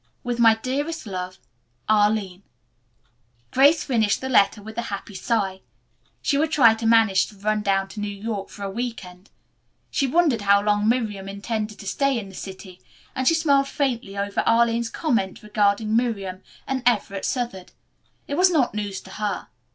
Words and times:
With 0.23 0.39
my 0.39 0.55
dearest 0.55 1.05
love, 1.05 1.37
Arline" 1.87 2.41
Grace 3.51 3.83
finished 3.83 4.19
the 4.19 4.29
letter 4.29 4.59
with 4.59 4.75
a 4.79 4.89
happy 4.89 5.13
sigh. 5.13 5.61
She 6.23 6.39
would 6.39 6.49
try 6.49 6.73
to 6.73 6.87
manage 6.87 7.27
to 7.27 7.35
run 7.35 7.61
down 7.61 7.87
to 7.89 7.99
New 7.99 8.07
York 8.07 8.49
for 8.49 8.63
a 8.63 8.69
week 8.71 9.05
end. 9.05 9.29
She 9.91 10.07
wondered 10.07 10.41
how 10.41 10.59
long 10.59 10.89
Miriam 10.89 11.29
intended 11.29 11.77
to 11.77 11.85
stay 11.85 12.17
in 12.17 12.29
the 12.29 12.33
city 12.33 12.81
and 13.13 13.27
she 13.27 13.35
smiled 13.35 13.67
faintly 13.67 14.17
over 14.17 14.39
Arline's 14.47 14.89
comment 14.89 15.43
regarding 15.43 15.95
Miriam 15.95 16.41
and 16.65 16.81
Everett 16.87 17.23
Southard. 17.23 17.71
It 18.27 18.33
was 18.37 18.49
not 18.49 18.73
news 18.73 19.01
to 19.01 19.11
her. 19.11 19.49